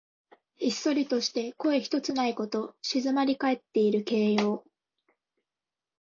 [0.55, 2.75] ひっそりとして声ひとつないこと。
[2.81, 4.65] 静まりかえっている形容。